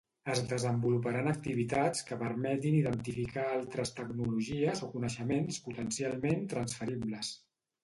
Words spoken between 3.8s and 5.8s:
tecnologies o coneixements